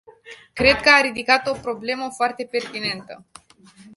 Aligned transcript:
Cred 0.53 0.75
că 0.81 0.89
a 0.89 1.01
ridicat 1.01 1.47
o 1.47 1.53
problemă 1.61 2.09
foarte 2.17 2.47
pertinentă. 2.51 3.25